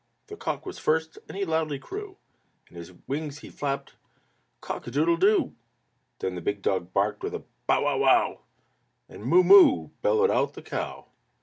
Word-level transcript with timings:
the 0.25 0.35
cock 0.35 0.65
was 0.65 0.79
first 0.79 1.19
and 1.27 1.37
he 1.37 1.45
loudly 1.45 1.77
crew, 1.77 2.17
And 2.67 2.75
his 2.75 2.91
wings 3.05 3.37
he 3.41 3.51
flapped: 3.51 3.93
"Cock 4.59 4.87
a 4.87 4.89
_doo_dle 4.89 5.19
doo!" 5.19 5.53
Then 6.17 6.33
the 6.33 6.41
big 6.41 6.63
dog 6.63 6.91
barked 6.91 7.21
with 7.21 7.35
a 7.35 7.43
"Bow 7.67 7.83
wow 7.83 7.97
wow!" 7.99 8.39
And 9.07 9.23
"Moo 9.25 9.41
oo! 9.41 9.43
Moo 9.43 9.55
oo!" 9.61 9.91
bellowed 10.01 10.31
out 10.31 10.53
the 10.55 10.63
cow. 10.63 11.05